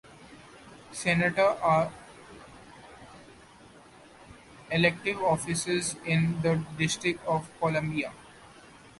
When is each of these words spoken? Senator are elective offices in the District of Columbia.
Senator 0.91 1.43
are 1.61 1.91
elective 4.71 5.21
offices 5.21 5.95
in 6.07 6.41
the 6.41 6.55
District 6.75 7.23
of 7.27 7.47
Columbia. 7.59 8.11